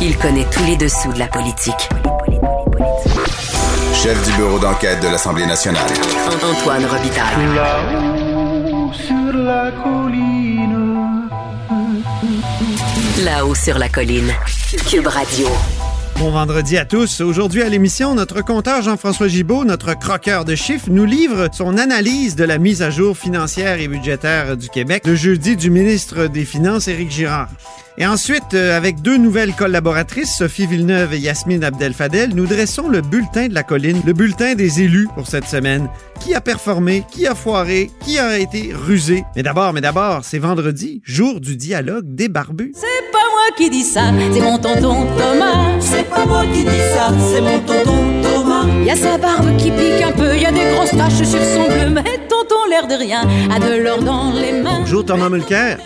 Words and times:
Il 0.00 0.16
connaît 0.16 0.46
tous 0.52 0.64
les 0.64 0.76
dessous 0.76 1.12
de 1.12 1.18
la 1.18 1.26
politique. 1.26 1.88
Chef 3.92 4.24
du 4.24 4.36
bureau 4.36 4.60
d'enquête 4.60 5.02
de 5.02 5.08
l'Assemblée 5.08 5.44
nationale. 5.44 5.90
Antoine 6.40 6.84
Robitaille. 6.84 7.54
Là-haut 7.56 8.92
sur 8.92 9.32
la 9.32 9.72
colline. 9.72 11.28
Là-haut 13.24 13.54
sur 13.56 13.76
la 13.76 13.88
colline. 13.88 14.32
Cube 14.88 15.08
Radio. 15.08 15.48
Bon 16.20 16.30
vendredi 16.30 16.78
à 16.78 16.84
tous. 16.84 17.20
Aujourd'hui 17.20 17.62
à 17.62 17.68
l'émission, 17.68 18.14
notre 18.14 18.40
compteur 18.44 18.82
Jean-François 18.82 19.26
Gibault, 19.26 19.64
notre 19.64 19.98
croqueur 19.98 20.44
de 20.44 20.54
chiffres, 20.54 20.90
nous 20.90 21.06
livre 21.06 21.48
son 21.52 21.76
analyse 21.76 22.36
de 22.36 22.44
la 22.44 22.58
mise 22.58 22.82
à 22.82 22.90
jour 22.90 23.18
financière 23.18 23.80
et 23.80 23.88
budgétaire 23.88 24.56
du 24.56 24.68
Québec 24.68 25.02
le 25.06 25.16
jeudi 25.16 25.56
du 25.56 25.70
ministre 25.70 26.28
des 26.28 26.44
Finances, 26.44 26.86
Éric 26.86 27.10
Girard. 27.10 27.48
Et 28.00 28.06
ensuite, 28.06 28.54
euh, 28.54 28.76
avec 28.76 29.02
deux 29.02 29.16
nouvelles 29.16 29.54
collaboratrices, 29.54 30.36
Sophie 30.36 30.68
Villeneuve 30.68 31.14
et 31.14 31.18
Yasmine 31.18 31.64
Abdel-Fadel, 31.64 32.30
nous 32.32 32.46
dressons 32.46 32.88
le 32.88 33.00
bulletin 33.00 33.48
de 33.48 33.54
la 33.54 33.64
colline, 33.64 34.00
le 34.06 34.12
bulletin 34.12 34.54
des 34.54 34.82
élus 34.82 35.08
pour 35.16 35.26
cette 35.26 35.46
semaine. 35.46 35.88
Qui 36.20 36.32
a 36.32 36.40
performé, 36.40 37.04
qui 37.10 37.26
a 37.26 37.34
foiré, 37.34 37.90
qui 38.04 38.20
a 38.20 38.38
été 38.38 38.70
rusé? 38.72 39.24
Mais 39.34 39.42
d'abord, 39.42 39.72
mais 39.72 39.80
d'abord, 39.80 40.20
c'est 40.22 40.38
vendredi, 40.38 41.02
jour 41.04 41.40
du 41.40 41.56
dialogue 41.56 42.04
des 42.06 42.28
barbus. 42.28 42.70
C'est 42.76 43.10
pas 43.10 43.18
moi 43.32 43.56
qui 43.56 43.68
dis 43.68 43.82
ça, 43.82 44.12
c'est 44.32 44.40
mon 44.40 44.58
tonton 44.58 45.04
Thomas. 45.18 45.80
C'est 45.80 46.08
pas 46.08 46.24
moi 46.24 46.44
qui 46.52 46.62
dis 46.62 46.84
ça, 46.94 47.12
c'est 47.32 47.40
mon 47.40 47.58
tonton 47.58 48.22
Thomas. 48.22 48.64
Y 48.84 48.90
a 48.90 48.96
sa 48.96 49.18
barbe 49.18 49.56
qui 49.56 49.72
pique 49.72 50.02
un 50.06 50.12
peu, 50.12 50.36
y 50.36 50.46
a 50.46 50.52
des 50.52 50.70
grosses 50.72 50.96
taches 50.96 51.28
sur 51.28 51.42
son 51.42 51.66
bleu, 51.66 51.90
mais 51.90 52.04
tonton 52.28 52.64
l'air 52.70 52.86
de 52.86 52.94
rien 52.94 53.22
a 53.50 53.58
de 53.58 53.82
l'or 53.82 54.04
dans 54.04 54.30
les 54.30 54.52
mains. 54.52 54.78
Bonjour 54.82 55.04
Thomas 55.04 55.28
Mulcair. 55.28 55.78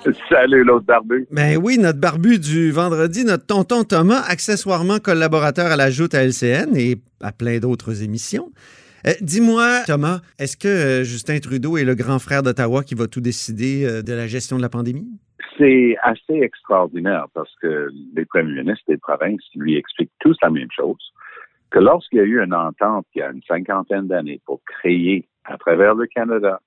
Salut 0.28 0.64
l'autre 0.64 0.86
barbu. 0.86 1.26
Ben 1.30 1.58
oui, 1.62 1.76
notre 1.78 2.00
barbu 2.00 2.38
du 2.38 2.70
vendredi, 2.70 3.24
notre 3.24 3.46
tonton 3.46 3.84
Thomas, 3.84 4.22
accessoirement 4.26 4.98
collaborateur 4.98 5.66
à 5.66 5.76
la 5.76 5.90
Joute 5.90 6.14
à 6.14 6.24
LCN 6.24 6.74
et 6.74 6.96
à 7.20 7.32
plein 7.32 7.58
d'autres 7.58 8.02
émissions. 8.02 8.50
Euh, 9.06 9.12
Dis-moi, 9.20 9.82
Thomas, 9.86 10.20
est-ce 10.38 10.56
que 10.56 10.68
euh, 10.68 11.04
Justin 11.04 11.38
Trudeau 11.40 11.76
est 11.76 11.84
le 11.84 11.94
grand 11.94 12.18
frère 12.18 12.42
d'Ottawa 12.42 12.82
qui 12.82 12.94
va 12.94 13.06
tout 13.08 13.20
décider 13.20 13.84
euh, 13.84 14.02
de 14.02 14.12
la 14.14 14.26
gestion 14.26 14.56
de 14.56 14.62
la 14.62 14.70
pandémie? 14.70 15.08
C'est 15.58 15.96
assez 16.02 16.40
extraordinaire 16.40 17.26
parce 17.34 17.54
que 17.60 17.88
les 18.14 18.24
premiers 18.24 18.62
ministres 18.62 18.84
des 18.88 18.96
provinces 18.96 19.44
lui 19.54 19.76
expliquent 19.76 20.12
tous 20.20 20.36
la 20.42 20.48
même 20.48 20.70
chose, 20.74 21.12
que 21.70 21.78
lorsqu'il 21.78 22.18
y 22.18 22.22
a 22.22 22.24
eu 22.24 22.42
une 22.42 22.54
entente 22.54 23.06
il 23.14 23.18
y 23.18 23.22
a 23.22 23.30
une 23.30 23.42
cinquantaine 23.42 24.06
d'années 24.06 24.40
pour 24.46 24.62
créer 24.64 25.26
à 25.44 25.58
travers 25.58 25.94
le 25.94 26.06
Canada 26.06 26.60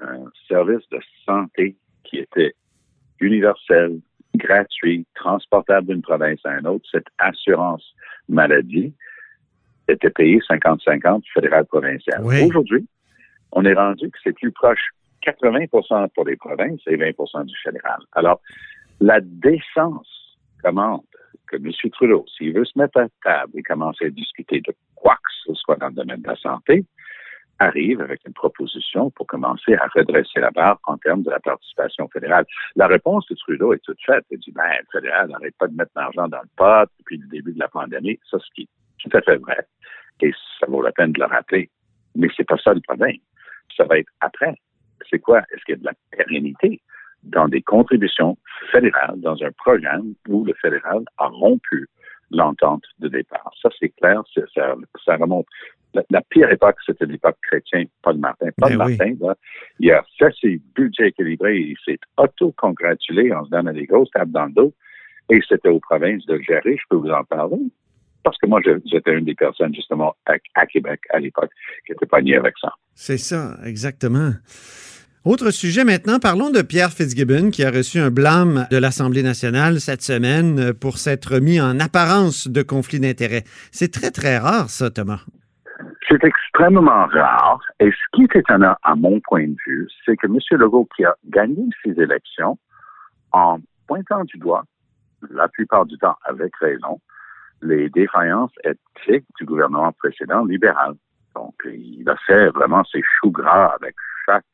un 0.00 0.24
service 0.48 0.88
de 0.90 1.00
santé 1.24 1.76
qui 2.12 2.18
était 2.18 2.54
universel, 3.20 4.00
gratuit, 4.34 5.06
transportable 5.14 5.88
d'une 5.88 6.02
province 6.02 6.40
à 6.44 6.58
une 6.58 6.66
autre, 6.66 6.86
cette 6.90 7.06
assurance 7.18 7.84
maladie 8.28 8.92
était 9.88 10.10
payée 10.10 10.38
50-50 10.40 11.22
fédéral-provincial. 11.32 12.20
Oui. 12.22 12.42
Aujourd'hui, 12.44 12.86
on 13.52 13.64
est 13.64 13.74
rendu 13.74 14.10
que 14.10 14.18
c'est 14.22 14.32
plus 14.32 14.52
proche 14.52 14.90
80% 15.26 16.08
pour 16.14 16.24
les 16.26 16.36
provinces 16.36 16.80
et 16.86 16.96
20% 16.96 17.46
du 17.46 17.56
fédéral. 17.62 18.00
Alors, 18.12 18.40
la 19.00 19.20
décence 19.20 20.36
commande 20.62 21.02
que 21.46 21.56
M. 21.56 21.70
Trudeau, 21.92 22.24
s'il 22.36 22.52
veut 22.52 22.64
se 22.64 22.78
mettre 22.78 23.00
à 23.00 23.06
table 23.22 23.52
et 23.56 23.62
commencer 23.62 24.06
à 24.06 24.10
discuter 24.10 24.60
de 24.60 24.74
quoi 24.94 25.14
que 25.14 25.32
ce 25.46 25.54
soit 25.54 25.76
dans 25.76 25.88
le 25.88 25.94
domaine 25.94 26.22
de 26.22 26.28
la 26.28 26.36
santé, 26.36 26.84
arrive 27.62 28.00
avec 28.00 28.20
une 28.26 28.32
proposition 28.32 29.10
pour 29.10 29.26
commencer 29.26 29.74
à 29.74 29.86
redresser 29.94 30.40
la 30.40 30.50
barre 30.50 30.78
en 30.84 30.96
termes 30.98 31.22
de 31.22 31.30
la 31.30 31.40
participation 31.40 32.08
fédérale. 32.08 32.44
La 32.76 32.86
réponse 32.86 33.26
de 33.28 33.34
Trudeau 33.34 33.72
est 33.72 33.82
toute 33.84 34.00
faite. 34.04 34.24
Il 34.30 34.38
dit, 34.38 34.52
ben, 34.52 34.62
le 34.80 34.86
fédéral 35.00 35.30
n'arrête 35.30 35.56
pas 35.58 35.68
de 35.68 35.74
mettre 35.74 35.92
l'argent 35.96 36.28
dans 36.28 36.40
le 36.40 36.48
pot 36.56 36.90
depuis 36.98 37.18
le 37.18 37.26
début 37.28 37.52
de 37.52 37.58
la 37.58 37.68
pandémie. 37.68 38.18
Ça, 38.30 38.38
ce 38.38 38.46
qui 38.54 38.62
est 38.62 38.68
tout 39.02 39.16
à 39.16 39.22
fait 39.22 39.36
vrai. 39.36 39.66
Et 40.20 40.32
ça 40.60 40.66
vaut 40.68 40.82
la 40.82 40.92
peine 40.92 41.12
de 41.12 41.20
le 41.20 41.26
rappeler. 41.26 41.70
Mais 42.14 42.28
c'est 42.36 42.46
pas 42.46 42.58
ça 42.58 42.72
le 42.74 42.80
problème. 42.80 43.16
Ça 43.76 43.84
va 43.84 43.98
être 43.98 44.12
après. 44.20 44.54
C'est 45.10 45.18
quoi? 45.18 45.40
Est-ce 45.52 45.64
qu'il 45.64 45.74
y 45.74 45.78
a 45.78 45.80
de 45.80 45.84
la 45.84 45.94
pérennité 46.10 46.80
dans 47.22 47.48
des 47.48 47.62
contributions 47.62 48.36
fédérales, 48.70 49.20
dans 49.20 49.42
un 49.42 49.50
programme 49.52 50.14
où 50.28 50.44
le 50.44 50.54
fédéral 50.54 51.04
a 51.18 51.26
rompu 51.26 51.88
l'entente 52.30 52.84
de 52.98 53.08
départ? 53.08 53.52
Ça, 53.60 53.68
c'est 53.78 53.90
clair. 53.90 54.22
Ça, 54.54 55.16
remonte 55.16 55.46
la, 55.94 56.02
la, 56.10 56.22
pire 56.22 56.50
époque, 56.50 56.76
c'était 56.86 57.06
l'époque 57.06 57.38
chrétienne, 57.42 57.86
Paul 58.02 58.18
Martin. 58.18 58.48
Paul 58.56 58.76
Ben 58.76 58.84
oui. 58.86 58.96
Martin, 58.96 59.14
là, 59.20 59.34
il 59.78 59.90
a 59.90 60.04
fait 60.18 60.32
ses 60.40 60.60
budgets 60.74 61.08
équilibrés, 61.08 61.58
il 61.58 61.76
s'est 61.84 61.98
auto-congratulé 62.16 63.32
en 63.32 63.44
se 63.44 63.50
donnant 63.50 63.72
des 63.72 63.86
grosses 63.86 64.10
tables 64.10 64.32
dans 64.32 64.46
le 64.46 64.52
dos, 64.52 64.74
et 65.30 65.40
c'était 65.48 65.68
aux 65.68 65.80
provinces 65.80 66.24
de 66.26 66.40
gérer, 66.40 66.76
je 66.76 66.82
peux 66.90 66.96
vous 66.96 67.10
en 67.10 67.24
parler. 67.24 67.60
Parce 68.24 68.38
que 68.38 68.46
moi, 68.46 68.60
j'étais 68.86 69.12
une 69.12 69.24
des 69.24 69.34
personnes, 69.34 69.74
justement, 69.74 70.14
à, 70.26 70.34
à 70.54 70.66
Québec, 70.66 71.00
à 71.10 71.18
l'époque, 71.18 71.50
qui 71.84 71.92
était 71.92 72.06
pognée 72.06 72.36
avec 72.36 72.54
ça. 72.60 72.72
C'est 72.94 73.18
ça, 73.18 73.56
exactement. 73.64 74.30
Autre 75.24 75.52
sujet 75.52 75.84
maintenant, 75.84 76.18
parlons 76.18 76.50
de 76.50 76.62
Pierre 76.62 76.92
Fitzgibbon 76.92 77.50
qui 77.50 77.64
a 77.64 77.70
reçu 77.70 78.00
un 78.00 78.10
blâme 78.10 78.66
de 78.72 78.76
l'Assemblée 78.76 79.22
nationale 79.22 79.80
cette 79.80 80.02
semaine 80.02 80.72
pour 80.74 80.98
s'être 80.98 81.38
mis 81.38 81.60
en 81.60 81.78
apparence 81.78 82.48
de 82.48 82.62
conflit 82.62 82.98
d'intérêts. 82.98 83.44
C'est 83.70 83.92
très, 83.92 84.10
très 84.10 84.38
rare, 84.38 84.68
ça, 84.68 84.90
Thomas. 84.90 85.20
C'est 86.12 86.24
extrêmement 86.24 87.06
rare. 87.06 87.62
Et 87.80 87.90
ce 87.90 87.96
qui 88.12 88.24
est 88.24 88.36
étonnant, 88.36 88.76
à 88.82 88.94
mon 88.94 89.18
point 89.20 89.48
de 89.48 89.56
vue, 89.66 89.88
c'est 90.04 90.14
que 90.14 90.26
M. 90.26 90.36
Legault, 90.60 90.86
qui 90.94 91.06
a 91.06 91.16
gagné 91.24 91.64
ses 91.82 91.98
élections 91.98 92.58
en 93.32 93.60
pointant 93.86 94.22
du 94.24 94.36
doigt, 94.36 94.64
la 95.30 95.48
plupart 95.48 95.86
du 95.86 95.96
temps 95.96 96.16
avec 96.24 96.54
raison, 96.56 97.00
les 97.62 97.88
défaillances 97.88 98.52
éthiques 98.62 99.24
du 99.38 99.46
gouvernement 99.46 99.90
précédent 99.92 100.44
libéral. 100.44 100.96
Donc, 101.34 101.54
il 101.64 102.06
a 102.10 102.16
fait 102.26 102.50
vraiment 102.50 102.84
ses 102.84 103.00
choux 103.02 103.30
gras 103.30 103.74
avec 103.80 103.94
chaque 104.26 104.44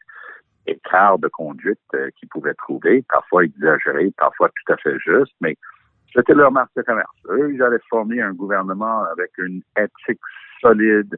écart 0.69 1.19
de 1.19 1.27
conduite 1.27 1.81
euh, 1.97 2.09
qu'il 2.21 2.29
pouvait 2.29 2.55
trouver, 2.55 3.05
parfois 3.09 3.43
exagéré, 3.43 4.13
parfois 4.17 4.49
tout 4.51 4.73
à 4.75 4.77
fait 4.77 4.97
juste, 5.01 5.35
mais 5.41 5.57
c'était 6.15 6.35
leur 6.35 6.53
marque 6.53 6.71
de 6.77 6.83
commerce. 6.83 7.17
Eux, 7.31 7.53
ils 7.53 7.63
allaient 7.63 7.81
former 7.91 8.23
un 8.23 8.33
gouvernement 8.33 9.03
avec 9.11 9.33
une 9.39 9.63
éthique 9.77 10.21
solide, 10.61 11.17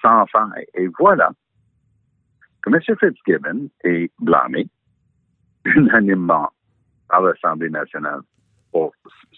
sans 0.00 0.26
faille. 0.26 0.66
Et 0.74 0.88
voilà 0.98 1.30
que 2.62 2.70
M. 2.70 2.80
Fitzgibbon 2.98 3.68
est 3.84 4.10
blâmé 4.20 4.68
unanimement 5.64 6.50
par 7.08 7.22
l'Assemblée 7.22 7.70
nationale 7.70 8.20
pour 8.70 8.92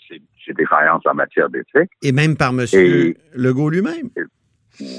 ses, 0.08 0.22
ses 0.44 0.52
défaillances 0.52 1.04
en 1.06 1.14
matière 1.14 1.48
d'éthique. 1.50 1.90
Et 2.02 2.12
même 2.12 2.36
par 2.36 2.50
M. 2.50 2.66
Et- 2.72 3.16
Legault 3.34 3.70
lui-même. 3.70 4.10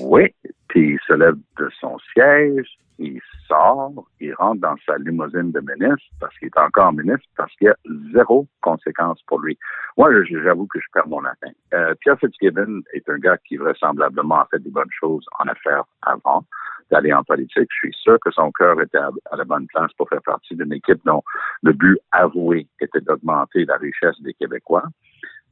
Oui, 0.02 0.34
puis 0.68 0.92
il 0.94 1.00
se 1.06 1.14
lève 1.14 1.36
de 1.58 1.70
son 1.80 1.98
siège, 2.14 2.68
il 2.98 3.20
sort, 3.48 3.92
il 4.20 4.34
rentre 4.34 4.62
dans 4.62 4.76
sa 4.86 4.98
limousine 4.98 5.52
de 5.52 5.60
ministre 5.60 6.06
parce 6.20 6.38
qu'il 6.38 6.48
est 6.48 6.60
encore 6.60 6.94
ministre, 6.94 7.28
parce 7.38 7.54
qu'il 7.56 7.68
y 7.68 7.70
a 7.70 7.76
zéro 8.14 8.48
conséquence 8.62 9.22
pour 9.28 9.40
lui. 9.40 9.58
Moi, 9.98 10.10
j'avoue 10.26 10.68
que 10.68 10.80
je 10.80 10.86
perds 10.94 11.08
mon 11.08 11.22
latin. 11.22 11.52
Euh, 11.74 11.94
Pierre 12.02 12.20
Fitzgibbon 12.20 12.82
est 12.94 13.08
un 13.10 13.18
gars 13.18 13.38
qui 13.48 13.58
vraisemblablement 13.58 14.42
a 14.42 14.48
fait 14.52 14.60
des 14.60 14.70
bonnes 14.70 14.92
choses 15.00 15.26
en 15.40 15.48
affaires 15.48 15.84
avant 16.02 16.44
d'aller 16.92 17.14
en 17.14 17.24
politique. 17.24 17.70
Je 17.72 17.88
suis 17.88 17.94
sûr 17.94 18.18
que 18.20 18.32
son 18.32 18.52
cœur 18.52 18.80
était 18.82 18.98
à 18.98 19.36
la 19.36 19.44
bonne 19.44 19.68
place 19.68 19.92
pour 19.98 20.08
faire 20.10 20.22
partie 20.24 20.56
d'une 20.56 20.74
équipe 20.74 21.02
dont 21.06 21.24
le 21.64 21.74
but 21.74 21.98
avoué 22.12 22.68
était 22.80 23.02
d'augmenter 23.02 23.66
la 23.66 23.78
richesse 23.78 24.22
des 24.22 24.34
Québécois. 24.34 24.84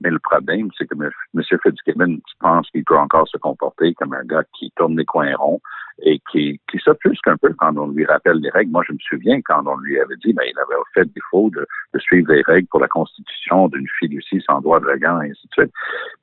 Mais 0.01 0.09
le 0.09 0.19
problème, 0.19 0.69
c'est 0.77 0.85
que 0.85 0.95
M. 0.95 1.09
Fitzgibbon 1.63 2.17
pense 2.39 2.69
qu'il 2.71 2.83
peut 2.83 2.97
encore 2.97 3.27
se 3.27 3.37
comporter 3.37 3.93
comme 3.93 4.13
un 4.13 4.23
gars 4.25 4.43
qui 4.57 4.71
tourne 4.75 4.97
les 4.97 5.05
coins 5.05 5.35
ronds 5.35 5.61
et 6.01 6.19
qui, 6.31 6.59
qui 6.69 6.79
s'offusque 6.79 7.27
un 7.27 7.37
peu 7.37 7.53
quand 7.57 7.77
on 7.77 7.87
lui 7.87 8.05
rappelle 8.05 8.37
les 8.37 8.49
règles. 8.49 8.71
Moi, 8.71 8.83
je 8.87 8.93
me 8.93 8.97
souviens 8.99 9.39
quand 9.41 9.65
on 9.65 9.77
lui 9.77 9.99
avait 9.99 10.15
dit, 10.17 10.33
ben, 10.33 10.43
il 10.45 10.57
avait 10.59 10.81
fait 10.93 11.05
défaut 11.13 11.49
de, 11.51 11.65
de 11.93 11.99
suivre 11.99 12.33
les 12.33 12.41
règles 12.41 12.67
pour 12.67 12.79
la 12.79 12.87
constitution 12.87 13.67
d'une 13.69 13.87
fiducie 13.99 14.41
sans 14.45 14.59
droit 14.61 14.79
de 14.79 14.87
regard, 14.87 15.21
et 15.23 15.29
ainsi 15.29 15.47
de 15.47 15.53
suite. 15.53 15.73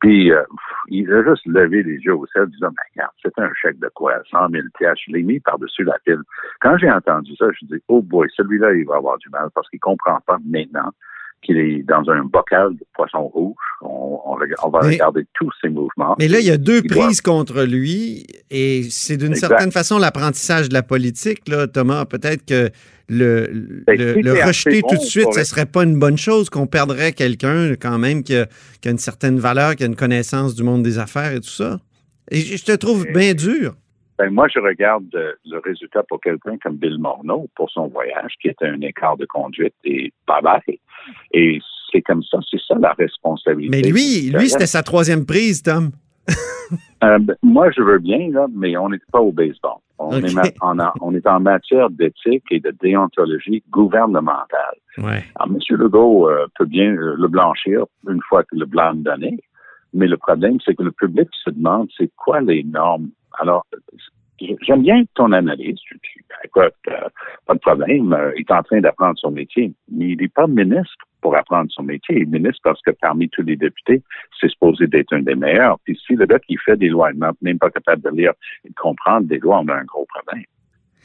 Puis, 0.01 0.33
euh, 0.33 0.43
il 0.89 1.11
a 1.13 1.23
juste 1.23 1.47
levé 1.47 1.83
les 1.83 1.99
yeux 1.99 2.15
au 2.15 2.27
ciel, 2.27 2.47
disant, 2.47 2.69
ben, 2.69 2.83
regarde, 2.95 3.13
c'est 3.23 3.39
un 3.39 3.51
chèque 3.55 3.79
de 3.79 3.91
quoi? 3.95 4.15
100 4.31 4.49
000 4.51 4.65
piastres. 4.77 5.05
Je 5.07 5.13
l'ai 5.13 5.23
mis 5.23 5.41
par-dessus 5.41 5.85
la 5.85 5.99
pile. 6.05 6.23
Quand 6.61 6.77
j'ai 6.79 6.91
entendu 6.91 7.35
ça, 7.37 7.47
je 7.53 7.67
dis, 7.67 7.83
oh 7.89 8.03
boy, 8.03 8.29
celui-là, 8.37 8.75
il 8.75 8.87
va 8.87 8.97
avoir 8.97 9.19
du 9.19 9.29
mal 9.31 9.49
parce 9.55 9.69
qu'il 9.71 9.81
comprend 9.81 10.19
pas 10.27 10.39
maintenant 10.45 10.91
qu'il 11.43 11.57
est 11.59 11.83
dans 11.89 12.03
un 12.11 12.25
bocal 12.25 12.71
de 12.75 12.85
poisson 12.95 13.29
rouge. 13.29 13.57
On, 13.83 14.19
on 14.27 14.33
rega- 14.35 14.57
on 14.63 14.69
va 14.71 14.81
Mais- 14.83 14.89
regarder 14.95 15.25
tous 15.35 15.51
ses 15.63 15.69
mouvements. 15.69 16.15
Mais 16.19 16.29
là, 16.29 16.39
il 16.41 16.47
y 16.47 16.51
a 16.51 16.57
deux 16.59 16.81
Il 16.85 16.91
doit- 16.91 17.07
prises 17.07 17.21
contre 17.23 17.63
lui 17.65 18.27
et 18.51 18.83
c'est 18.91 19.17
d'une 19.17 19.35
certaine 19.35 19.73
façon 19.73 19.99
l'apprentissage 19.99 20.69
de 20.69 20.75
la 20.75 20.83
politique, 20.83 21.49
là, 21.49 21.67
Thomas. 21.67 22.05
Peut-être 22.05 22.45
que 22.45 22.71
le, 23.09 23.83
Ben, 23.87 23.99
le, 23.99 24.15
si 24.15 24.23
le 24.23 24.35
c'est 24.35 24.45
rejeter 24.45 24.81
tout 24.83 24.95
de 24.95 24.97
bon 24.97 25.01
suite, 25.05 25.33
ce 25.33 25.41
être- 25.41 25.47
serait 25.47 25.67
pas 25.67 25.85
une 25.85 25.99
bonne 25.99 26.19
chose, 26.19 26.51
qu'on 26.51 26.67
perdrait 26.67 27.13
quelqu'un 27.13 27.71
quand 27.81 27.99
même 27.99 28.23
qui 28.23 28.37
a, 28.37 28.47
qui 28.81 28.89
a 28.89 28.91
une 28.93 28.99
certaine 28.99 29.39
valeur, 29.39 29.77
qui 29.77 29.83
a 29.83 29.87
une 29.87 29.97
connaissance 29.97 30.55
du 30.55 30.63
monde 30.63 30.83
des 30.83 30.99
affaires 30.99 31.33
et 31.33 31.41
tout 31.41 31.49
ça. 31.49 31.81
Et 32.31 32.41
je 32.41 32.57
je 32.57 32.65
te 32.65 32.73
trouve 32.73 33.07
bien 33.13 33.35
dur. 33.35 33.75
Ben, 34.21 34.31
moi, 34.31 34.49
je 34.55 34.61
regarde 34.61 35.07
euh, 35.15 35.33
le 35.47 35.59
résultat 35.65 36.03
pour 36.03 36.21
quelqu'un 36.21 36.59
comme 36.63 36.77
Bill 36.77 36.99
Morneau 36.99 37.49
pour 37.57 37.71
son 37.71 37.87
voyage, 37.89 38.35
qui 38.43 38.49
était 38.49 38.67
un 38.67 38.81
écart 38.83 39.17
de 39.17 39.25
conduite 39.25 39.73
et 39.85 40.13
bye 40.29 40.43
bye. 40.43 40.79
Et 41.33 41.59
c'est 41.91 42.03
comme 42.03 42.23
ça, 42.25 42.39
c'est 42.51 42.61
ça 42.69 42.75
la 42.79 42.93
responsabilité. 42.93 43.75
Mais 43.75 43.83
lui, 43.83 44.31
lui, 44.31 44.49
c'était 44.51 44.67
sa 44.67 44.83
troisième 44.83 45.25
prise, 45.25 45.63
Tom. 45.63 45.91
Euh, 47.03 47.19
ben, 47.19 47.35
moi, 47.43 47.71
je 47.71 47.81
veux 47.83 47.99
bien, 47.99 48.29
là, 48.31 48.47
mais 48.55 48.77
on 48.77 48.91
n'est 48.91 49.01
pas 49.11 49.21
au 49.21 49.33
baseball. 49.33 49.79
On, 49.99 50.13
est, 50.13 50.35
ma- 50.35 50.43
on, 50.63 50.79
a- 50.79 50.93
on 51.01 51.15
est 51.15 51.27
en 51.27 51.41
matière 51.41 51.89
d'éthique 51.91 52.45
et 52.51 52.61
de 52.61 52.71
déontologie 52.81 53.63
gouvernementale. 53.71 54.77
Ouais. 54.99 55.25
Alors, 55.37 55.49
M. 55.57 55.59
Legault 55.79 56.29
euh, 56.29 56.47
peut 56.59 56.67
bien 56.67 56.93
euh, 56.95 57.15
le 57.19 57.29
blanchir 57.29 57.85
une 58.09 58.21
fois 58.29 58.45
que 58.45 58.55
le 58.55 58.67
blanc 58.67 58.93
est 58.93 59.03
donné, 59.03 59.39
mais 59.95 60.07
le 60.07 60.17
problème, 60.19 60.59
c'est 60.65 60.75
que 60.75 60.83
le 60.83 60.93
public 60.93 61.29
se 61.45 61.51
demande 61.51 61.89
c'est 61.97 62.11
quoi 62.17 62.41
les 62.43 62.63
normes. 62.65 63.09
Alors, 63.41 63.65
j'aime 64.39 64.83
bien 64.83 65.03
ton 65.15 65.33
analyse. 65.33 65.79
Ben, 65.91 66.37
écoute, 66.45 66.75
euh, 66.89 67.09
pas 67.47 67.55
de 67.55 67.59
problème, 67.59 68.13
euh, 68.13 68.33
il 68.37 68.43
est 68.43 68.53
en 68.53 68.63
train 68.63 68.81
d'apprendre 68.81 69.19
son 69.19 69.31
métier, 69.31 69.73
mais 69.91 70.11
il 70.11 70.19
n'est 70.19 70.29
pas 70.29 70.47
ministre 70.47 70.95
pour 71.23 71.37
apprendre 71.37 71.71
son 71.71 71.83
métier. 71.83 72.17
Il 72.17 72.23
est 72.23 72.27
ministre 72.27 72.61
parce 72.63 72.81
que 72.83 72.91
parmi 72.91 73.29
tous 73.31 73.43
les 73.43 73.57
députés, 73.57 74.03
c'est 74.39 74.51
supposé 74.51 74.87
d'être 74.87 75.13
un 75.15 75.23
des 75.23 75.35
meilleurs. 75.35 75.79
Puis 75.85 75.99
si 76.07 76.15
le 76.15 76.27
gars 76.27 76.39
qui 76.39 76.57
fait 76.57 76.77
des 76.77 76.89
lois 76.89 77.13
n'est 77.13 77.29
même 77.41 77.59
pas 77.59 77.71
capable 77.71 78.03
de 78.03 78.11
lire 78.11 78.33
et 78.65 78.69
de 78.69 78.75
comprendre 78.75 79.27
des 79.27 79.39
lois, 79.39 79.61
on 79.61 79.69
a 79.69 79.75
un 79.75 79.85
gros 79.85 80.07
problème. 80.07 80.45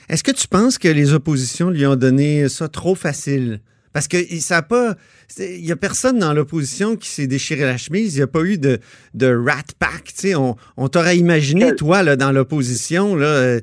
Est-ce 0.10 0.24
que 0.24 0.32
tu 0.32 0.48
penses 0.48 0.78
que 0.78 0.88
les 0.88 1.14
oppositions 1.14 1.70
lui 1.70 1.86
ont 1.86 1.96
donné 1.96 2.48
ça 2.50 2.68
trop 2.68 2.96
facile? 2.96 3.60
Parce 3.96 4.10
que 4.10 4.18
ça 4.42 4.58
a 4.58 4.62
pas. 4.62 4.96
Il 5.40 5.64
n'y 5.64 5.72
a 5.72 5.78
personne 5.78 6.20
dans 6.20 6.34
l'opposition 6.34 6.98
qui 6.98 7.08
s'est 7.08 7.28
déchiré 7.28 7.62
la 7.62 7.78
chemise. 7.78 8.14
Il 8.16 8.20
n'y 8.20 8.24
a 8.24 8.28
pas 8.28 8.42
eu 8.44 8.58
de, 8.58 8.78
de 9.14 9.28
rat 9.34 9.64
pack. 9.80 10.14
On, 10.36 10.56
on 10.76 10.90
t'aurait 10.90 11.16
imaginé, 11.18 11.68
Quel- 11.68 11.76
toi, 11.78 12.04
là, 12.04 12.18
dans 12.18 12.34
l'opposition, 12.34 13.16
là, 13.16 13.26
euh, 13.26 13.60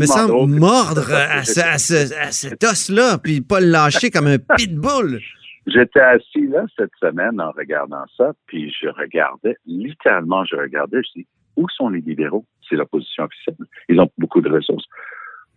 me 0.00 0.06
semble 0.06 0.28
drôle 0.32 0.50
mordre 0.50 1.10
à, 1.14 1.44
ce- 1.44 1.60
à 1.60 1.78
ce- 1.78 2.12
à 2.18 2.32
cet 2.32 2.64
os-là, 2.64 3.18
puis 3.18 3.40
pas 3.40 3.60
le 3.60 3.68
lâcher 3.68 4.10
comme 4.10 4.26
un 4.26 4.38
pitbull. 4.38 5.20
J'étais 5.68 6.00
assis 6.00 6.48
là 6.48 6.64
cette 6.76 6.90
semaine 7.00 7.40
en 7.40 7.52
regardant 7.52 8.04
ça, 8.16 8.32
puis 8.48 8.74
je 8.82 8.88
regardais, 8.88 9.54
littéralement, 9.64 10.44
je 10.44 10.56
regardais, 10.56 10.98
je 11.04 11.20
dis, 11.20 11.26
où 11.56 11.66
sont 11.68 11.88
les 11.90 12.00
libéraux? 12.00 12.44
C'est 12.68 12.74
l'opposition 12.74 13.22
officielle. 13.24 13.54
Ils 13.88 14.00
ont 14.00 14.10
beaucoup 14.18 14.40
de 14.40 14.50
ressources. 14.50 14.86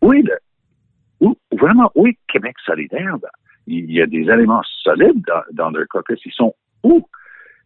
Oui, 0.03 0.21
le, 0.21 0.37
où, 1.21 1.35
vraiment, 1.59 1.91
oui, 1.95 2.19
Québec 2.31 2.53
solidaire, 2.65 3.15
là. 3.23 3.29
Il 3.67 3.91
y 3.91 4.01
a 4.01 4.07
des 4.07 4.29
éléments 4.29 4.63
solides 4.63 5.23
dans, 5.53 5.71
dans 5.71 5.85
caucus. 5.89 6.19
Ils 6.25 6.33
sont 6.33 6.53
où? 6.83 7.07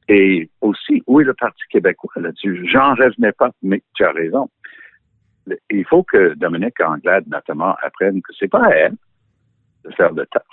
Et 0.07 0.49
aussi, 0.61 1.01
où 1.07 1.19
est 1.19 1.23
le 1.23 1.33
Parti 1.33 1.63
québécois 1.69 2.11
là-dessus? 2.17 2.67
J'en 2.69 2.93
revenais 2.93 3.31
pas, 3.31 3.51
mais 3.63 3.81
tu 3.95 4.03
as 4.03 4.11
raison. 4.11 4.49
Il 5.69 5.85
faut 5.85 6.03
que 6.03 6.33
Dominique 6.35 6.79
Anglade, 6.81 7.25
notamment, 7.27 7.75
apprenne 7.81 8.21
que 8.21 8.33
c'est 8.37 8.47
pas 8.47 8.65
à 8.65 8.71
elle 8.71 8.95
de 9.83 9.91
faire 9.91 10.11
le 10.13 10.25
taf. 10.27 10.43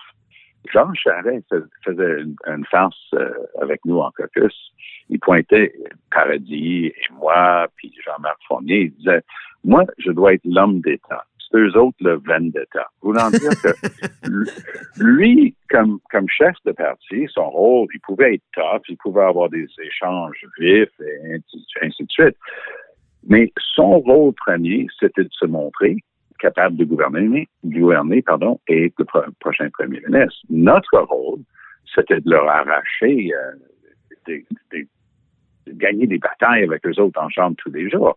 Jean 0.72 0.92
Charest 0.94 1.46
fais- 1.50 1.56
faisait 1.84 2.22
une, 2.22 2.36
une 2.46 2.64
farce 2.66 3.10
euh, 3.14 3.32
avec 3.60 3.84
nous 3.84 3.98
en 3.98 4.10
caucus. 4.12 4.72
Il 5.08 5.18
pointait 5.18 5.74
Paradis 6.10 6.86
et 6.86 7.12
moi, 7.12 7.66
puis 7.76 7.92
Jean-Marc 8.04 8.38
Fournier. 8.46 8.82
Il 8.82 8.94
disait, 8.94 9.22
moi, 9.64 9.84
je 9.98 10.12
dois 10.12 10.34
être 10.34 10.44
l'homme 10.44 10.80
d'État. 10.80 11.24
C'est 11.52 11.58
eux 11.58 11.76
autres 11.76 11.96
le 12.00 12.14
vendetta. 12.26 12.86
Voulant 13.02 13.30
dire 13.30 13.50
que 13.62 13.72
lui, 15.02 15.54
comme, 15.70 15.98
comme 16.10 16.28
chef 16.28 16.54
de 16.64 16.72
parti, 16.72 17.26
son 17.28 17.50
rôle, 17.50 17.88
il 17.94 18.00
pouvait 18.00 18.34
être 18.34 18.44
tough, 18.54 18.82
il 18.88 18.96
pouvait 18.96 19.22
avoir 19.22 19.48
des 19.50 19.66
échanges 19.84 20.44
vifs 20.58 20.88
et 21.00 21.34
ainsi, 21.34 21.66
ainsi 21.82 22.04
de 22.04 22.10
suite. 22.10 22.36
Mais 23.26 23.52
son 23.74 24.00
rôle 24.00 24.32
premier, 24.34 24.86
c'était 24.98 25.24
de 25.24 25.30
se 25.32 25.46
montrer 25.46 25.96
capable 26.38 26.76
de 26.76 26.84
gouverner, 26.84 27.48
gouverner 27.64 28.20
pardon, 28.20 28.58
et 28.66 28.86
être 28.86 28.94
le 28.98 29.04
pro- 29.04 29.20
prochain 29.38 29.68
premier 29.70 30.00
ministre. 30.00 30.40
Notre 30.50 30.98
rôle, 30.98 31.38
c'était 31.94 32.20
de 32.20 32.28
leur 32.30 32.48
arracher, 32.48 33.30
euh, 33.32 33.52
des- 34.26 34.44
des- 34.72 34.88
de 35.68 35.72
gagner 35.74 36.08
des 36.08 36.18
batailles 36.18 36.64
avec 36.64 36.84
eux 36.84 37.00
autres 37.00 37.20
en 37.22 37.28
chambre 37.28 37.54
tous 37.58 37.70
les 37.70 37.88
jours. 37.88 38.16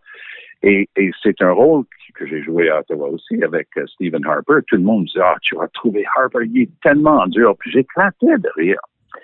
Et, 0.62 0.88
et 0.96 1.10
c'est 1.22 1.40
un 1.42 1.52
rôle 1.52 1.84
que, 2.14 2.26
j'ai 2.26 2.42
joué 2.42 2.70
à 2.70 2.80
Ottawa 2.80 3.08
aussi 3.10 3.42
avec 3.42 3.68
euh, 3.76 3.86
Stephen 3.88 4.24
Harper. 4.26 4.60
Tout 4.66 4.76
le 4.76 4.82
monde 4.82 5.04
disait, 5.04 5.20
ah, 5.22 5.36
tu 5.42 5.54
vas 5.54 5.68
trouver 5.68 6.04
Harper, 6.16 6.46
il 6.46 6.62
est 6.62 6.70
tellement 6.82 7.26
dur. 7.26 7.54
Puis 7.58 7.70
j'éclatais 7.72 8.38
de 8.38 8.48
rire. 8.56 8.80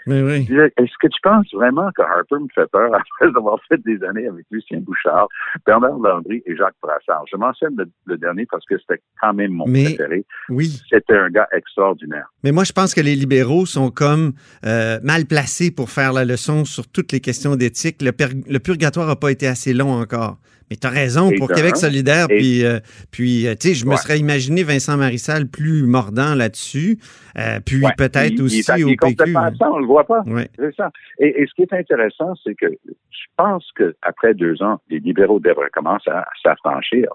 Mais 0.06 0.23
oui. 0.23 0.49
Est-ce 0.76 0.93
que 1.00 1.06
tu 1.06 1.20
penses 1.23 1.46
vraiment 1.52 1.88
que 1.96 2.02
Harper 2.02 2.37
me 2.37 2.49
fait 2.55 2.69
peur 2.70 2.93
après 2.94 3.26
avoir 3.37 3.58
fait 3.69 3.81
des 3.84 4.02
années 4.05 4.26
avec 4.26 4.44
Lucien 4.50 4.81
Bouchard, 4.81 5.29
Bernard 5.64 5.99
Landry 5.99 6.43
et 6.46 6.56
Jacques 6.56 6.75
Brassard? 6.82 7.25
Je 7.31 7.37
mentionne 7.37 7.75
le, 7.76 7.87
le 8.06 8.19
dernier 8.19 8.46
parce 8.50 8.64
que 8.67 8.76
c'était 8.78 9.00
quand 9.20 9.32
même 9.32 9.52
mon 9.52 9.67
Mais- 9.67 9.85
préféré. 9.85 10.25
Oui. 10.49 10.81
C'était 10.90 11.17
un 11.17 11.31
gars 11.31 11.49
extraordinaire. 11.52 12.26
Mais 12.43 12.52
moi, 12.52 12.64
je 12.64 12.73
pense 12.73 12.94
que 12.94 13.00
les 13.00 13.14
libéraux 13.14 13.67
sont 13.67 13.90
comme 13.90 14.32
euh, 14.67 14.99
mal 15.02 15.25
placés 15.26 15.70
pour 15.70 15.90
faire 15.90 16.12
la 16.12 16.25
leçon 16.25 16.64
sur 16.64 16.88
toutes 16.88 17.12
les 17.12 17.20
questions 17.20 17.56
d'éthique. 17.56 18.02
Le 18.02 18.58
purgatoire 18.58 19.06
n'a 19.06 19.17
pas 19.17 19.31
été 19.31 19.46
assez 19.46 19.73
long 19.73 19.93
encore. 19.93 20.38
Mais 20.73 20.77
tu 20.77 20.87
as 20.87 20.91
raison, 20.91 21.31
pour 21.37 21.49
Québec 21.53 21.77
solidaire, 21.77 22.25
et- 22.31 22.37
puis, 22.39 22.65
euh, 22.65 22.81
puis 23.11 23.47
euh, 23.47 23.55
tu 23.55 23.69
sais, 23.69 23.75
je 23.75 23.85
me 23.85 23.95
serais 23.97 24.19
imaginé 24.19 24.63
Vincent 24.63 24.97
Marissal 24.97 25.47
plus 25.47 25.83
mordant 25.83 26.35
là-dessus, 26.35 26.97
euh, 27.37 27.61
puis 27.61 27.85
Ouais. 27.85 27.91
peut-être 27.95 28.33
Il- 28.33 28.43
aussi 28.43 28.61
il, 28.67 28.79
il 28.79 28.85
au 28.87 28.89
est 28.89 28.97
PQ. 28.97 29.37
absent, 29.37 29.71
on 29.75 29.79
le 29.81 29.85
voit 29.87 30.07
pas. 30.07 30.23
Ouais. 30.27 30.49
Ça. 30.79 30.91
Et, 31.19 31.43
et 31.43 31.47
ce 31.47 31.53
qui 31.55 31.61
est 31.63 31.75
intéressant, 31.75 32.33
c'est 32.43 32.55
que 32.55 32.69
je 32.87 33.25
pense 33.37 33.69
qu'après 33.77 34.33
deux 34.33 34.63
ans, 34.63 34.81
les 34.89 34.99
libéraux 35.01 35.41
devraient 35.41 35.69
commencer 35.75 36.09
à 36.11 36.27
s'affranchir 36.43 37.07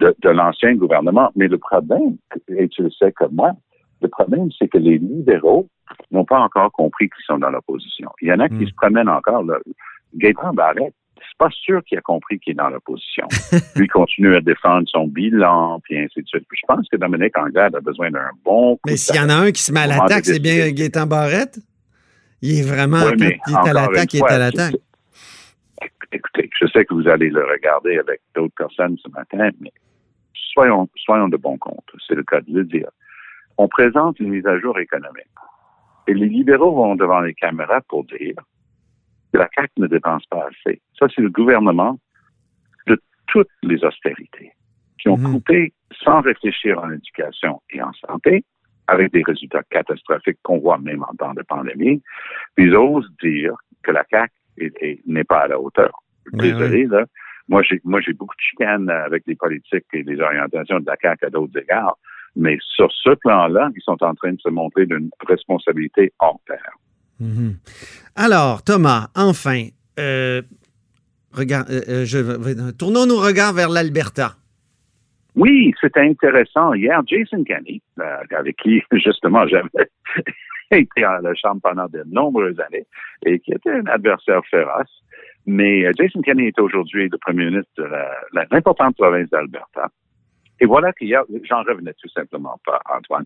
de, 0.00 0.14
de 0.22 0.30
l'ancien 0.30 0.74
gouvernement. 0.76 1.30
Mais 1.36 1.48
le 1.48 1.58
problème, 1.58 2.16
et 2.48 2.68
tu 2.68 2.84
le 2.84 2.90
sais 2.90 3.12
comme 3.12 3.34
moi, 3.34 3.52
le 4.00 4.08
problème, 4.08 4.48
c'est 4.58 4.68
que 4.68 4.78
les 4.78 4.96
libéraux 4.96 5.68
n'ont 6.10 6.24
pas 6.24 6.38
encore 6.40 6.72
compris 6.72 7.10
qu'ils 7.10 7.24
sont 7.26 7.36
dans 7.38 7.50
l'opposition. 7.50 8.08
Il 8.22 8.28
y 8.28 8.32
en 8.32 8.40
a 8.40 8.48
qui 8.48 8.54
Mm. 8.64 8.68
se 8.68 8.74
promènent 8.74 9.08
encore. 9.10 9.42
Là. 9.44 9.58
Gaétan 10.16 10.54
Barrette, 10.54 10.94
c'est 11.34 11.46
pas 11.46 11.50
sûr 11.50 11.82
qu'il 11.84 11.98
a 11.98 12.00
compris 12.00 12.38
qu'il 12.38 12.52
est 12.52 12.54
dans 12.54 12.68
l'opposition. 12.68 13.26
Lui 13.76 13.88
continue 13.88 14.36
à 14.36 14.40
défendre 14.40 14.88
son 14.88 15.06
bilan, 15.06 15.80
puis 15.80 15.98
ainsi 15.98 16.22
de 16.22 16.26
suite. 16.26 16.44
Puis 16.48 16.58
je 16.60 16.66
pense 16.66 16.88
que 16.88 16.96
Dominique 16.96 17.36
Anglade 17.36 17.74
a 17.74 17.80
besoin 17.80 18.10
d'un 18.10 18.30
bon 18.44 18.76
coup 18.76 18.82
Mais 18.86 18.96
s'il 18.96 19.16
y 19.16 19.20
en 19.20 19.28
a 19.28 19.34
un 19.34 19.50
qui 19.50 19.62
se 19.62 19.72
met 19.72 19.80
à 19.80 19.86
l'attaque, 19.86 20.24
c'est 20.24 20.38
bien. 20.38 20.70
Gaétan 20.70 21.06
Barrette. 21.06 21.58
Il 22.42 22.60
est 22.60 22.62
vraiment 22.62 23.04
Oui, 23.06 23.14
mais 23.18 23.38
il 23.46 23.52
est 23.52 23.68
à 23.68 23.72
l'attaque, 23.72 24.14
il 24.14 24.20
est 24.20 24.30
à 24.30 24.38
l'attaque. 24.38 24.76
Écoutez, 26.12 26.48
je 26.60 26.66
sais 26.68 26.84
que 26.84 26.94
vous 26.94 27.08
allez 27.08 27.30
le 27.30 27.44
regarder 27.44 27.98
avec 27.98 28.20
d'autres 28.34 28.54
personnes 28.56 28.96
ce 29.02 29.10
matin, 29.10 29.50
mais 29.60 29.72
soyons, 30.52 30.88
soyons 30.96 31.28
de 31.28 31.36
bon 31.36 31.58
compte. 31.58 31.90
C'est 32.06 32.14
le 32.14 32.22
cas 32.22 32.40
de 32.40 32.52
le 32.52 32.64
dire. 32.64 32.88
On 33.58 33.66
présente 33.66 34.20
une 34.20 34.28
mise 34.28 34.46
à 34.46 34.58
jour 34.58 34.78
économique. 34.78 35.26
Et 36.06 36.14
les 36.14 36.28
libéraux 36.28 36.74
vont 36.74 36.94
devant 36.94 37.20
les 37.20 37.34
caméras 37.34 37.80
pour 37.88 38.04
dire 38.04 38.34
que 39.34 39.38
la 39.38 39.48
CAQ 39.52 39.72
ne 39.78 39.86
dépense 39.88 40.24
pas 40.26 40.46
assez. 40.46 40.80
Ça, 40.96 41.06
c'est 41.14 41.20
le 41.20 41.28
gouvernement 41.28 41.98
de 42.86 42.96
toutes 43.26 43.48
les 43.64 43.82
austérités 43.84 44.52
qui 45.00 45.08
ont 45.08 45.16
Mhm. 45.16 45.32
coupé 45.32 45.72
sans 46.04 46.20
réfléchir 46.20 46.78
en 46.78 46.90
éducation 46.92 47.60
et 47.70 47.82
en 47.82 47.92
santé, 48.06 48.44
avec 48.86 49.12
des 49.12 49.22
résultats 49.22 49.62
catastrophiques 49.70 50.38
qu'on 50.44 50.58
voit 50.58 50.78
même 50.78 51.02
en 51.02 51.14
temps 51.16 51.34
de 51.34 51.42
pandémie. 51.42 52.00
Puis 52.54 52.66
ils 52.66 52.76
osent 52.76 53.10
dire 53.22 53.54
que 53.82 53.90
la 53.90 54.04
CAQ 54.08 54.32
est- 54.58 54.82
est- 54.82 55.00
n'est 55.06 55.24
pas 55.24 55.40
à 55.40 55.48
la 55.48 55.58
hauteur. 55.60 55.92
Désolé, 56.32 56.86
là. 56.86 57.04
Moi, 57.48 57.62
j'ai, 57.62 57.80
moi, 57.84 58.00
j'ai 58.00 58.12
beaucoup 58.12 58.36
de 58.36 58.40
chicanes 58.40 58.88
avec 58.88 59.24
les 59.26 59.34
politiques 59.34 59.84
et 59.92 60.02
les 60.04 60.20
orientations 60.20 60.78
de 60.78 60.86
la 60.86 60.96
CAQ 61.02 61.26
à 61.26 61.30
d'autres 61.30 61.58
égards. 61.58 61.98
Mais 62.36 62.56
sur 62.60 62.90
ce 62.92 63.10
plan-là, 63.10 63.70
ils 63.76 63.82
sont 63.82 64.02
en 64.02 64.14
train 64.14 64.32
de 64.32 64.40
se 64.40 64.48
montrer 64.48 64.86
d'une 64.86 65.10
responsabilité 65.26 66.12
hors 66.20 66.40
pair. 66.46 66.70
Mhm. 67.20 67.56
Alors, 68.16 68.62
Thomas, 68.62 69.08
enfin, 69.14 69.66
euh, 69.98 70.42
regarde, 71.32 71.70
euh, 71.70 72.04
euh, 72.14 72.72
tournons 72.72 73.06
nos 73.06 73.18
regards 73.20 73.52
vers 73.52 73.68
l'Alberta. 73.68 74.32
Oui, 75.36 75.72
c'était 75.80 76.00
intéressant. 76.00 76.74
Hier, 76.74 77.00
Jason 77.06 77.42
Kenney, 77.44 77.80
avec 78.30 78.56
qui, 78.56 78.82
justement, 78.92 79.46
j'avais 79.46 79.68
été 80.70 81.04
à 81.04 81.20
la 81.20 81.34
Chambre 81.34 81.60
pendant 81.62 81.86
de 81.86 82.04
nombreuses 82.06 82.60
années 82.60 82.86
et 83.26 83.40
qui 83.40 83.52
était 83.52 83.70
un 83.70 83.86
adversaire 83.86 84.42
féroce. 84.50 85.02
Mais 85.46 85.84
Jason 85.98 86.22
Kenney 86.22 86.48
est 86.48 86.58
aujourd'hui 86.58 87.08
le 87.08 87.18
premier 87.18 87.46
ministre 87.46 87.70
de 87.76 87.86
l'importante 88.50 88.96
province 88.96 89.28
d'Alberta. 89.28 89.90
Et 90.60 90.66
voilà 90.66 90.92
qu'hier, 90.92 91.24
j'en 91.44 91.62
revenais 91.62 91.94
tout 91.94 92.08
simplement 92.08 92.58
pas, 92.64 92.80
Antoine. 92.94 93.24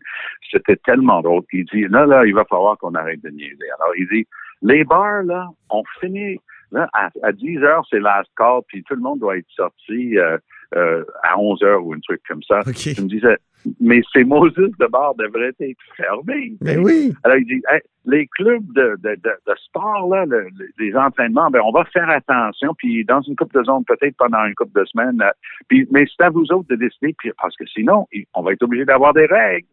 C'était 0.50 0.76
tellement 0.76 1.20
drôle. 1.20 1.42
Il 1.52 1.64
dit, 1.66 1.86
là, 1.88 2.06
là, 2.06 2.24
il 2.24 2.34
va 2.34 2.44
falloir 2.44 2.78
qu'on 2.78 2.94
arrête 2.94 3.22
de 3.22 3.28
niaiser. 3.28 3.70
Alors, 3.78 3.94
il 3.96 4.08
dit, 4.08 4.26
les 4.62 4.84
bars, 4.84 5.22
là, 5.22 5.48
on 5.70 5.82
finit, 6.00 6.40
là, 6.72 6.88
à, 6.92 7.10
à 7.22 7.32
10 7.32 7.58
heures, 7.58 7.86
c'est 7.90 8.00
last 8.00 8.30
call, 8.36 8.62
puis 8.68 8.82
tout 8.82 8.94
le 8.94 9.02
monde 9.02 9.20
doit 9.20 9.36
être 9.36 9.50
sorti 9.50 10.18
euh, 10.18 10.38
euh, 10.76 11.04
à 11.22 11.38
11 11.38 11.62
heures 11.62 11.84
ou 11.84 11.94
un 11.94 12.00
truc 12.00 12.20
comme 12.28 12.42
ça. 12.42 12.60
Je 12.96 13.02
me 13.02 13.08
disais, 13.08 13.36
mais 13.80 14.02
ces 14.12 14.24
Moses 14.24 14.52
de 14.54 14.86
bar 14.86 15.14
devraient 15.16 15.52
être 15.60 15.78
fermés. 15.96 16.54
Mais 16.60 16.76
Ben 16.76 16.84
oui. 16.84 17.12
Alors, 17.24 17.38
il 17.38 17.46
dit, 17.46 17.62
Hey, 17.70 17.80
les 18.06 18.26
clubs 18.28 18.64
de, 18.74 18.96
de, 19.02 19.14
de, 19.16 19.30
de 19.46 19.54
sport, 19.64 20.08
là, 20.10 20.24
le- 20.26 20.48
le- 20.58 20.68
les 20.78 20.94
entraînements, 20.94 21.50
ben, 21.50 21.60
on 21.64 21.72
va 21.72 21.84
faire 21.86 22.08
attention, 22.08 22.74
puis 22.78 23.04
dans 23.04 23.20
une 23.22 23.36
coupe 23.36 23.52
de 23.54 23.62
zone, 23.64 23.84
peut-être 23.84 24.16
pendant 24.16 24.44
une 24.44 24.54
coupe 24.54 24.74
de 24.74 24.84
semaines, 24.84 25.20
euh, 25.22 25.30
puis, 25.68 25.86
mais 25.90 26.04
c'est 26.06 26.24
à 26.24 26.30
vous 26.30 26.44
autres 26.52 26.68
de 26.68 26.76
décider, 26.76 27.14
puis, 27.18 27.30
parce 27.40 27.56
que 27.56 27.66
sinon, 27.66 28.06
on 28.34 28.42
va 28.42 28.52
être 28.52 28.62
obligé 28.62 28.84
d'avoir 28.84 29.12
des 29.14 29.26
règles. 29.26 29.66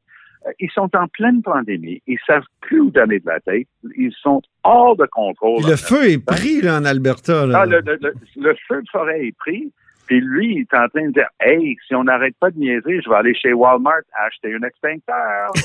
ils 0.59 0.69
sont 0.71 0.89
en 0.95 1.07
pleine 1.07 1.41
pandémie. 1.41 2.01
Ils 2.07 2.19
savent 2.27 2.43
plus 2.61 2.79
où 2.81 2.91
donner 2.91 3.19
de 3.19 3.25
la 3.27 3.39
tête. 3.39 3.67
Ils 3.97 4.13
sont 4.21 4.41
hors 4.63 4.95
de 4.95 5.05
contrôle. 5.11 5.61
Le 5.67 5.75
feu 5.75 6.09
est 6.11 6.23
pris 6.23 6.61
là, 6.61 6.77
en 6.79 6.85
Alberta. 6.85 7.45
Là. 7.47 7.61
Ah, 7.61 7.65
le, 7.65 7.79
le, 7.81 7.97
le, 8.37 8.55
feu 8.67 8.81
de 8.81 8.89
forêt 8.91 9.25
est 9.27 9.35
pris. 9.37 9.71
Puis 10.07 10.21
lui, 10.21 10.55
il 10.55 10.61
est 10.61 10.73
en 10.73 10.87
train 10.87 11.07
de 11.07 11.13
dire 11.13 11.29
Hey, 11.39 11.75
si 11.87 11.95
on 11.95 12.03
n'arrête 12.03 12.35
pas 12.39 12.51
de 12.51 12.57
niaiser, 12.57 13.01
je 13.01 13.09
vais 13.09 13.15
aller 13.15 13.35
chez 13.35 13.53
Walmart 13.53 14.01
acheter 14.13 14.53
un 14.53 14.61
extincteur. 14.61 15.51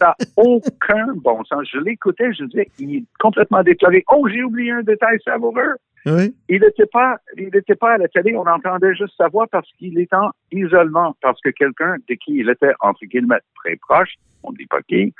ça 0.00 0.14
n'a 0.18 0.26
aucun 0.36 1.06
bon 1.16 1.44
sens. 1.44 1.68
Je 1.72 1.78
l'écoutais, 1.78 2.32
je 2.32 2.44
disais, 2.44 2.68
il 2.78 2.96
est 2.96 3.04
complètement 3.18 3.62
déclaré. 3.62 4.04
Oh, 4.10 4.26
j'ai 4.28 4.42
oublié 4.42 4.72
un 4.72 4.82
détail 4.82 5.18
savoureux. 5.24 5.74
Oui. 6.06 6.34
Il 6.48 6.60
n'était 6.60 6.86
pas, 6.86 7.18
il 7.36 7.50
n'était 7.52 7.74
pas 7.74 7.92
à 7.92 7.98
la 7.98 8.08
télé, 8.08 8.34
on 8.34 8.46
entendait 8.46 8.94
juste 8.94 9.14
sa 9.18 9.28
voix 9.28 9.46
parce 9.50 9.68
qu'il 9.78 9.98
est 10.00 10.12
en 10.14 10.30
isolement, 10.50 11.14
parce 11.20 11.38
que 11.42 11.50
quelqu'un 11.50 11.96
de 12.08 12.14
qui 12.14 12.36
il 12.36 12.48
était, 12.48 12.72
entre 12.80 13.04
guillemets, 13.04 13.40
très 13.62 13.76
proche, 13.76 14.14
on 14.42 14.52
ne 14.52 14.56
dit 14.56 14.66
pas 14.66 14.80
qui, 14.82 15.12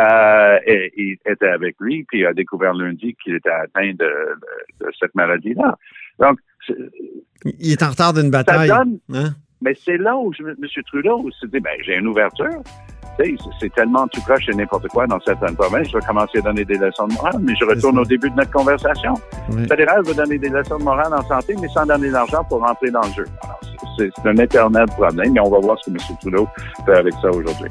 euh, 0.00 0.58
et, 0.66 1.18
était 1.26 1.48
avec 1.48 1.76
lui, 1.80 2.04
puis 2.04 2.20
il 2.20 2.26
a 2.26 2.32
découvert 2.32 2.72
lundi 2.72 3.14
qu'il 3.22 3.34
était 3.34 3.50
atteint 3.50 3.92
de, 3.92 4.10
de, 4.80 4.90
cette 4.98 5.14
maladie-là. 5.14 5.76
Donc, 6.18 6.38
il 7.44 7.72
est 7.72 7.82
en 7.82 7.90
retard 7.90 8.12
d'une 8.12 8.30
bataille. 8.30 8.68
Ça 8.68 8.78
donne, 8.78 8.98
hein? 9.14 9.34
Mais 9.60 9.76
c'est 9.84 9.96
là 9.96 10.16
où 10.16 10.32
je, 10.32 10.42
M. 10.42 10.56
Trudeau 10.86 11.30
s'est 11.40 11.46
dit, 11.46 11.60
ben, 11.60 11.72
j'ai 11.84 11.96
une 11.96 12.08
ouverture 12.08 12.62
c'est 13.60 13.72
tellement 13.74 14.06
tout 14.08 14.20
croche 14.22 14.48
et 14.48 14.54
n'importe 14.54 14.88
quoi 14.88 15.06
dans 15.06 15.20
certaines 15.20 15.54
provinces. 15.54 15.88
Je 15.88 15.98
vais 15.98 16.04
commencer 16.04 16.38
à 16.38 16.40
donner 16.42 16.64
des 16.64 16.76
leçons 16.76 17.06
de 17.06 17.14
morale, 17.14 17.40
mais 17.40 17.54
je 17.60 17.64
retourne 17.64 17.98
au 17.98 18.04
début 18.04 18.30
de 18.30 18.36
notre 18.36 18.50
conversation. 18.50 19.14
Le 19.54 19.66
fédéral 19.66 20.02
veut 20.04 20.14
donner 20.14 20.38
des 20.38 20.48
leçons 20.48 20.78
de 20.78 20.84
morale 20.84 21.12
en 21.12 21.22
santé, 21.26 21.54
mais 21.60 21.68
sans 21.68 21.86
donner 21.86 22.10
d'argent 22.10 22.44
pour 22.48 22.60
rentrer 22.60 22.90
dans 22.90 23.02
le 23.02 23.12
jeu. 23.12 23.24
C'est 23.98 24.10
un 24.24 24.36
éternel 24.36 24.86
problème, 24.86 25.32
mais 25.32 25.40
on 25.40 25.50
va 25.50 25.58
voir 25.58 25.76
ce 25.82 25.90
que 25.90 25.96
M. 25.96 26.16
Trudeau 26.20 26.48
fait 26.86 26.96
avec 26.96 27.14
ça 27.20 27.30
aujourd'hui. 27.30 27.68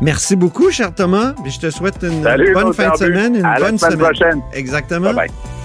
Merci 0.00 0.36
beaucoup, 0.36 0.70
cher 0.70 0.94
Thomas. 0.94 1.34
je 1.44 1.58
te 1.58 1.70
souhaite 1.70 2.02
une 2.02 2.22
bonne 2.22 2.72
fin 2.72 2.90
de 2.90 2.96
semaine, 2.96 3.36
une 3.36 3.54
bonne 3.58 3.78
semaine. 3.78 4.42
Exactement. 4.52 5.12
Bye 5.12 5.28
bye. 5.28 5.57